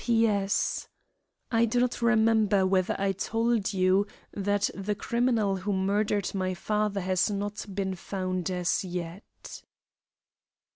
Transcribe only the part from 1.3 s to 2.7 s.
I do not remember